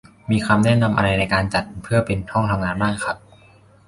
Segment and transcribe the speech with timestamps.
[0.29, 3.17] มีคำแนะนำอะไรในการจัดเพื่อเป็นห้องทำงานบ้างครับ?